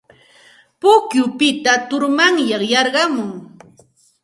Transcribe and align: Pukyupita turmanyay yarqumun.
Pukyupita 0.79 1.73
turmanyay 1.89 2.63
yarqumun. 2.71 3.31